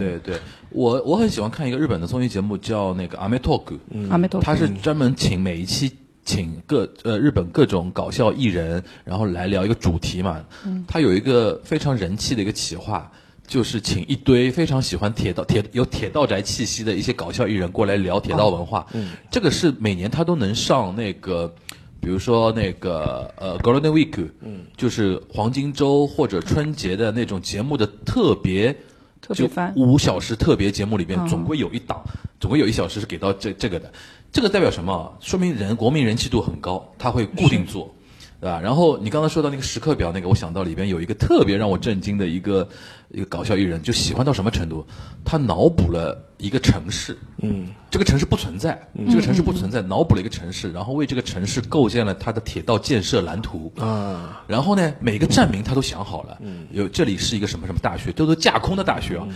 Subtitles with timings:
[0.00, 0.40] 对对，
[0.70, 3.64] 我我很喜欢看一个日本的综艺节目，叫那个《阿美 Talk》，
[4.10, 5.92] 阿美多，他是专门请每一期
[6.24, 10.44] 请各呃日本各种搞笑艺人，然后来聊一个主题嘛。
[10.64, 10.84] 嗯。
[10.88, 13.10] 他有一个非常人气的一个企划，
[13.46, 18.86] 就是请一堆非常喜欢铁道铁有铁道宅气息的一些搞笑艺人过来聊铁道文化。
[18.94, 19.10] 嗯。
[19.30, 21.54] 这个是每年他都能上那个。
[22.02, 28.74] 比如说那个呃，Golden Week，嗯，就是黄金周或者春节的那种节目的特别
[29.20, 32.02] 就特别番五小时特别节目里边，总归有一档，
[32.38, 33.92] 总归有一小时是给到这这个的。
[34.32, 35.12] 这个代表什么？
[35.20, 37.92] 说明人国民人气度很高，他会固定做，
[38.40, 38.58] 对吧？
[38.60, 42.66] 然后你刚才说到那个时刻表，那个我想到里边有一个特别让我震惊的一个
[43.10, 44.86] 一个搞笑艺人，就喜欢到什么程度？
[45.24, 54.42] 他脑补了一个城市，嗯，这个城市不存在，这个城市不存在，脑补了一个城市，然后为这个城市构建了他的铁道建设蓝图啊。
[54.46, 56.38] 然后呢，每个站名他都想好了，
[56.72, 59.28] 有这里是一个什么什么大学，都是架空的大学啊。